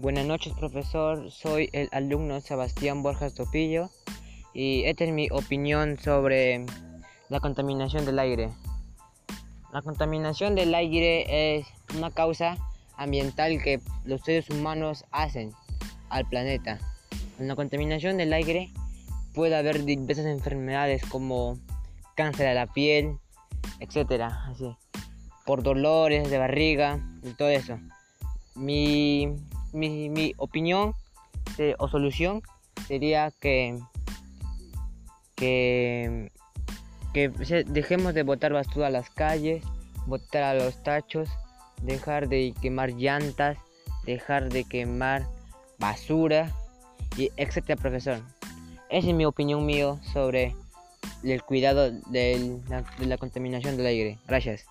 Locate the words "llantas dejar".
42.90-44.48